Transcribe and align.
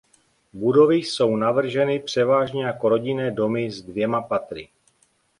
Budovy 0.53 0.95
jsou 0.95 1.35
navrženy 1.35 1.99
převážně 1.99 2.65
jako 2.65 2.89
rodinné 2.89 3.31
domy 3.31 3.71
s 3.71 3.81
dvěma 3.81 4.21
patry. 4.21 4.69